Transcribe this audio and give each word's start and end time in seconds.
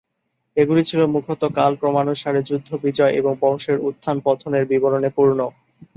এগুলি 0.57 0.81
ছিলো 0.85 1.03
মুখ্যত 1.07 1.41
কালক্রমানুসারে 1.57 2.41
যুদ্ধ, 2.43 2.69
বিজয় 2.83 3.13
এবং 3.15 3.33
বংশের 3.41 3.77
উত্থান-পতনের 3.87 4.63
বিবরণে 4.71 5.09
পূর্ণ। 5.17 5.39